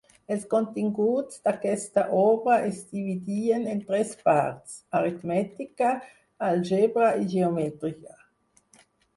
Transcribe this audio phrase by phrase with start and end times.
[0.33, 5.93] Els continguts, d'aquesta obra es dividien en tres parts; aritmètica,
[6.51, 8.19] àlgebra i geometria.